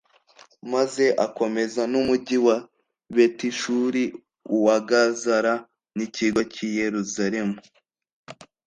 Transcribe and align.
maze 0.73 1.05
akomeza 1.25 1.81
n'umugi 1.91 2.37
wa 2.45 2.57
betishuri, 3.15 4.03
uwa 4.55 4.77
gazara, 4.89 5.53
n'ikigo 5.95 6.41
cy'i 6.53 6.69
yeruzalemu 6.79 7.57